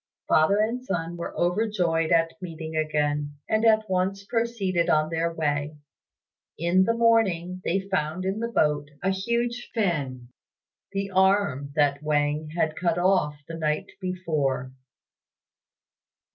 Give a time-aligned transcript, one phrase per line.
[0.27, 5.77] Father and son were overjoyed at meeting again, and at once proceeded on their way.
[6.57, 10.29] In the morning they found in the boat a huge fin
[10.91, 14.71] the arm that Wang had cut off the night before.